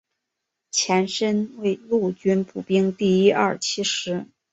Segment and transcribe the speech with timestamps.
[0.71, 4.25] 前身为陆军步兵第一二七师